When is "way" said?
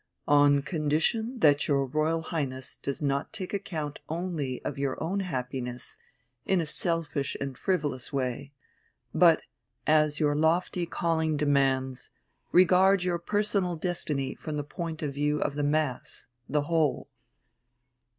8.11-8.51